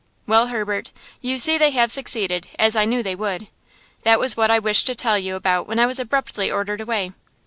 [0.25, 3.49] Well, Herbert, you see they have succeeded, as I knew they would.
[4.01, 7.11] That was what I wished to tell you about when I was abruptly ordered away.